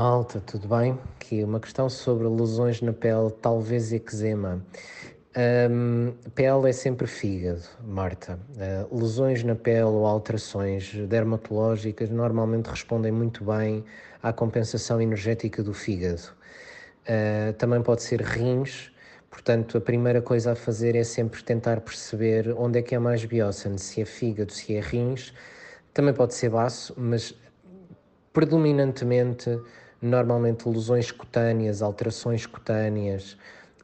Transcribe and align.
Malta, 0.00 0.38
tudo 0.38 0.68
bem? 0.68 0.96
Aqui 1.16 1.42
uma 1.42 1.58
questão 1.58 1.90
sobre 1.90 2.28
lesões 2.28 2.80
na 2.80 2.92
pele, 2.92 3.32
talvez 3.42 3.92
eczema. 3.92 4.64
Um, 5.68 6.12
pele 6.36 6.70
é 6.70 6.72
sempre 6.72 7.08
fígado, 7.08 7.62
Marta. 7.84 8.38
Uh, 8.90 8.96
lesões 8.96 9.42
na 9.42 9.56
pele 9.56 9.86
ou 9.86 10.06
alterações 10.06 10.94
dermatológicas 11.08 12.10
normalmente 12.10 12.68
respondem 12.68 13.10
muito 13.10 13.42
bem 13.42 13.84
à 14.22 14.32
compensação 14.32 15.02
energética 15.02 15.64
do 15.64 15.74
fígado. 15.74 16.22
Uh, 17.02 17.52
também 17.54 17.82
pode 17.82 18.04
ser 18.04 18.22
rins, 18.22 18.92
portanto, 19.28 19.78
a 19.78 19.80
primeira 19.80 20.22
coisa 20.22 20.52
a 20.52 20.54
fazer 20.54 20.94
é 20.94 21.02
sempre 21.02 21.42
tentar 21.42 21.80
perceber 21.80 22.54
onde 22.56 22.78
é 22.78 22.82
que 22.82 22.94
é 22.94 23.00
mais 23.00 23.24
bióssano, 23.24 23.76
se 23.80 24.00
é 24.00 24.04
fígado, 24.04 24.52
se 24.52 24.76
é 24.76 24.80
rins. 24.80 25.34
Também 25.92 26.14
pode 26.14 26.34
ser 26.34 26.50
baço, 26.50 26.94
mas 26.96 27.34
predominantemente, 28.32 29.60
normalmente 30.00 30.68
lesões 30.68 31.10
cutâneas, 31.10 31.82
alterações 31.82 32.46
cutâneas, 32.46 33.36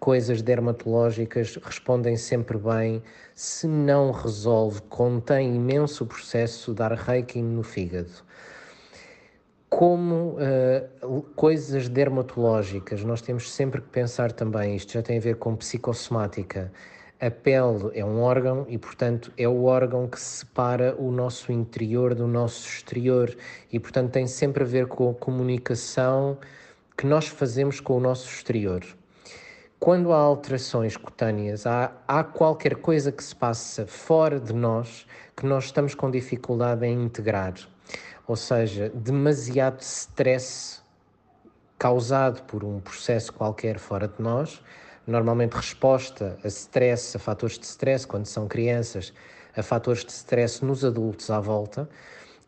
coisas 0.00 0.40
dermatológicas 0.40 1.56
respondem 1.62 2.16
sempre 2.16 2.56
bem. 2.56 3.02
Se 3.34 3.68
não 3.68 4.10
resolve, 4.10 4.80
contém 4.82 5.54
imenso 5.54 6.06
processo 6.06 6.72
dar 6.72 6.92
reiki 6.92 7.40
no 7.42 7.62
fígado. 7.62 8.10
Como 9.68 10.36
uh, 10.38 11.22
coisas 11.36 11.88
dermatológicas, 11.88 13.04
nós 13.04 13.22
temos 13.22 13.52
sempre 13.52 13.80
que 13.80 13.88
pensar 13.88 14.32
também, 14.32 14.74
isto 14.74 14.92
já 14.92 15.02
tem 15.02 15.18
a 15.18 15.20
ver 15.20 15.36
com 15.36 15.54
psicossomática, 15.54 16.72
a 17.20 17.30
pele 17.30 17.90
é 17.92 18.02
um 18.02 18.22
órgão 18.22 18.64
e, 18.68 18.78
portanto, 18.78 19.30
é 19.36 19.46
o 19.46 19.64
órgão 19.64 20.08
que 20.08 20.18
separa 20.18 20.96
o 20.98 21.12
nosso 21.12 21.52
interior 21.52 22.14
do 22.14 22.26
nosso 22.26 22.66
exterior 22.66 23.36
e, 23.70 23.78
portanto, 23.78 24.12
tem 24.12 24.26
sempre 24.26 24.62
a 24.62 24.66
ver 24.66 24.86
com 24.86 25.10
a 25.10 25.14
comunicação 25.14 26.38
que 26.96 27.06
nós 27.06 27.28
fazemos 27.28 27.78
com 27.78 27.98
o 27.98 28.00
nosso 28.00 28.26
exterior. 28.26 28.82
Quando 29.78 30.12
há 30.12 30.16
alterações 30.16 30.96
cutâneas, 30.96 31.66
há, 31.66 31.92
há 32.08 32.24
qualquer 32.24 32.76
coisa 32.76 33.12
que 33.12 33.22
se 33.22 33.36
passa 33.36 33.86
fora 33.86 34.40
de 34.40 34.54
nós 34.54 35.06
que 35.36 35.46
nós 35.46 35.64
estamos 35.64 35.94
com 35.94 36.10
dificuldade 36.10 36.86
em 36.86 37.02
integrar. 37.04 37.54
Ou 38.26 38.36
seja, 38.36 38.90
demasiado 38.94 39.80
stress 39.80 40.82
causado 41.78 42.42
por 42.42 42.62
um 42.62 42.78
processo 42.80 43.32
qualquer 43.32 43.78
fora 43.78 44.06
de 44.06 44.22
nós 44.22 44.62
normalmente 45.06 45.54
resposta 45.54 46.38
a 46.44 46.48
stress, 46.48 47.16
a 47.16 47.20
fatores 47.20 47.58
de 47.58 47.66
stress 47.66 48.06
quando 48.06 48.26
são 48.26 48.46
crianças, 48.46 49.12
a 49.56 49.62
fatores 49.62 50.04
de 50.04 50.12
stress 50.12 50.64
nos 50.64 50.84
adultos 50.84 51.30
à 51.30 51.40
volta. 51.40 51.88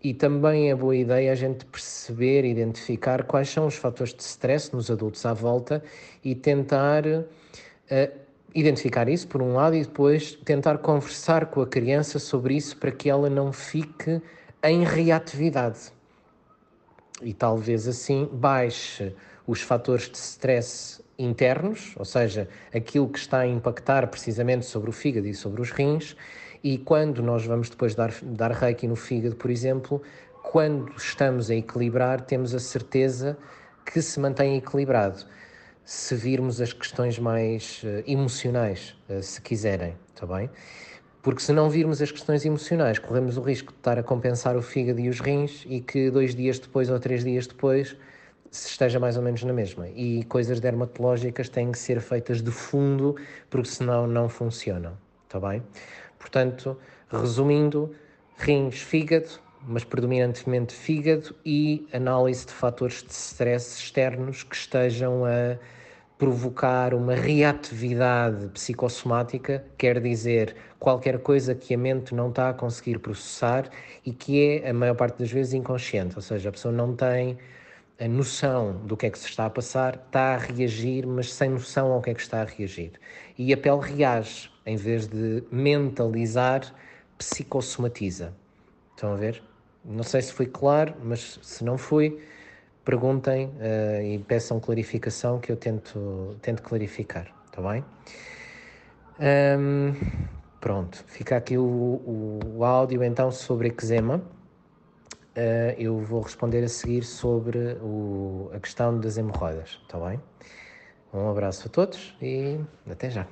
E 0.02 0.12
também 0.12 0.70
é 0.70 0.74
boa 0.74 0.96
ideia 0.96 1.30
a 1.30 1.34
gente 1.34 1.64
perceber, 1.64 2.44
identificar 2.44 3.22
quais 3.24 3.48
são 3.48 3.66
os 3.66 3.76
fatores 3.76 4.12
de 4.12 4.22
stress 4.22 4.72
nos 4.72 4.90
adultos 4.90 5.24
à 5.24 5.32
volta 5.32 5.82
e 6.24 6.34
tentar 6.34 7.06
uh, 7.06 7.24
identificar 8.54 9.08
isso, 9.08 9.28
por 9.28 9.40
um 9.40 9.54
lado, 9.54 9.76
e 9.76 9.82
depois 9.82 10.34
tentar 10.44 10.78
conversar 10.78 11.46
com 11.46 11.60
a 11.60 11.66
criança 11.66 12.18
sobre 12.18 12.56
isso 12.56 12.76
para 12.76 12.90
que 12.90 13.08
ela 13.08 13.30
não 13.30 13.52
fique 13.52 14.20
em 14.62 14.84
reatividade. 14.84 15.92
E 17.22 17.32
talvez 17.32 17.86
assim 17.86 18.28
baixe 18.32 19.14
os 19.46 19.60
fatores 19.60 20.08
de 20.08 20.18
stress 20.18 21.01
internos, 21.24 21.94
ou 21.96 22.04
seja, 22.04 22.48
aquilo 22.74 23.08
que 23.08 23.18
está 23.18 23.40
a 23.40 23.46
impactar 23.46 24.06
precisamente 24.08 24.66
sobre 24.66 24.90
o 24.90 24.92
fígado 24.92 25.26
e 25.26 25.34
sobre 25.34 25.60
os 25.60 25.70
rins, 25.70 26.16
e 26.62 26.78
quando 26.78 27.22
nós 27.22 27.44
vamos 27.44 27.68
depois 27.68 27.94
dar, 27.94 28.12
dar 28.22 28.52
reiki 28.52 28.86
no 28.86 28.96
fígado, 28.96 29.36
por 29.36 29.50
exemplo, 29.50 30.02
quando 30.42 30.92
estamos 30.96 31.50
a 31.50 31.54
equilibrar, 31.54 32.20
temos 32.20 32.54
a 32.54 32.58
certeza 32.58 33.36
que 33.84 34.00
se 34.00 34.20
mantém 34.20 34.56
equilibrado. 34.56 35.24
Se 35.84 36.14
virmos 36.14 36.60
as 36.60 36.72
questões 36.72 37.18
mais 37.18 37.82
uh, 37.82 38.04
emocionais, 38.06 38.94
uh, 39.08 39.22
se 39.22 39.40
quiserem, 39.40 39.94
está 40.14 40.26
bem? 40.26 40.48
Porque 41.22 41.40
se 41.40 41.52
não 41.52 41.70
virmos 41.70 42.02
as 42.02 42.10
questões 42.10 42.44
emocionais, 42.44 42.98
corremos 42.98 43.36
o 43.36 43.42
risco 43.42 43.72
de 43.72 43.78
estar 43.78 43.98
a 43.98 44.02
compensar 44.02 44.56
o 44.56 44.62
fígado 44.62 45.00
e 45.00 45.08
os 45.08 45.20
rins 45.20 45.64
e 45.68 45.80
que 45.80 46.10
dois 46.10 46.34
dias 46.34 46.58
depois 46.58 46.90
ou 46.90 46.98
três 46.98 47.24
dias 47.24 47.46
depois 47.46 47.96
se 48.52 48.68
esteja 48.68 49.00
mais 49.00 49.16
ou 49.16 49.22
menos 49.22 49.42
na 49.42 49.52
mesma. 49.52 49.88
E 49.88 50.24
coisas 50.24 50.60
dermatológicas 50.60 51.48
têm 51.48 51.72
que 51.72 51.78
ser 51.78 52.00
feitas 52.00 52.42
de 52.42 52.50
fundo, 52.50 53.16
porque 53.48 53.68
senão 53.68 54.06
não 54.06 54.28
funcionam. 54.28 54.92
Está 55.26 55.40
bem? 55.40 55.62
Portanto, 56.18 56.78
resumindo, 57.10 57.94
rins, 58.36 58.80
fígado, 58.80 59.40
mas 59.66 59.84
predominantemente 59.84 60.74
fígado 60.74 61.34
e 61.44 61.88
análise 61.92 62.46
de 62.46 62.52
fatores 62.52 63.02
de 63.02 63.12
stress 63.12 63.78
externos 63.78 64.42
que 64.42 64.54
estejam 64.54 65.24
a 65.24 65.56
provocar 66.18 66.94
uma 66.94 67.14
reatividade 67.14 68.48
psicossomática, 68.48 69.64
quer 69.78 69.98
dizer, 70.00 70.54
qualquer 70.78 71.18
coisa 71.18 71.54
que 71.54 71.74
a 71.74 71.78
mente 71.78 72.14
não 72.14 72.28
está 72.28 72.50
a 72.50 72.54
conseguir 72.54 72.98
processar 72.98 73.68
e 74.04 74.12
que 74.12 74.60
é, 74.62 74.70
a 74.70 74.74
maior 74.74 74.94
parte 74.94 75.18
das 75.18 75.32
vezes, 75.32 75.54
inconsciente, 75.54 76.14
ou 76.14 76.22
seja, 76.22 76.50
a 76.50 76.52
pessoa 76.52 76.72
não 76.72 76.94
tem 76.94 77.38
a 77.98 78.08
noção 78.08 78.76
do 78.84 78.96
que 78.96 79.06
é 79.06 79.10
que 79.10 79.18
se 79.18 79.26
está 79.26 79.46
a 79.46 79.50
passar, 79.50 79.94
está 79.94 80.34
a 80.34 80.36
reagir, 80.36 81.06
mas 81.06 81.32
sem 81.32 81.50
noção 81.50 81.92
ao 81.92 82.02
que 82.02 82.10
é 82.10 82.14
que 82.14 82.20
está 82.20 82.42
a 82.42 82.44
reagir. 82.44 82.92
E 83.38 83.52
a 83.52 83.56
pele 83.56 83.80
reage, 83.80 84.50
em 84.66 84.76
vez 84.76 85.06
de 85.06 85.44
mentalizar, 85.50 86.74
psicossomatiza. 87.18 88.34
Estão 88.94 89.12
a 89.12 89.16
ver? 89.16 89.42
Não 89.84 90.02
sei 90.02 90.22
se 90.22 90.32
fui 90.32 90.46
claro, 90.46 90.94
mas 91.02 91.38
se 91.42 91.64
não 91.64 91.76
fui, 91.76 92.20
perguntem 92.84 93.46
uh, 93.46 94.02
e 94.02 94.18
peçam 94.18 94.58
clarificação 94.60 95.38
que 95.38 95.50
eu 95.50 95.56
tento, 95.56 96.36
tento 96.40 96.62
clarificar, 96.62 97.32
está 97.46 97.62
bem? 97.62 97.84
Um, 99.20 99.94
pronto, 100.60 101.04
fica 101.06 101.36
aqui 101.36 101.56
o, 101.56 101.62
o, 101.62 102.40
o 102.56 102.64
áudio 102.64 103.02
então 103.04 103.30
sobre 103.30 103.68
eczema. 103.68 104.22
Uh, 105.34 105.72
eu 105.78 105.98
vou 105.98 106.20
responder 106.20 106.62
a 106.62 106.68
seguir 106.68 107.04
sobre 107.04 107.78
o, 107.80 108.50
a 108.52 108.60
questão 108.60 109.00
das 109.00 109.16
hemorroidas, 109.16 109.80
está 109.82 109.98
bem? 109.98 110.20
Um 111.12 111.30
abraço 111.30 111.68
a 111.68 111.70
todos 111.70 112.14
e 112.20 112.60
até 112.86 113.10
já. 113.10 113.26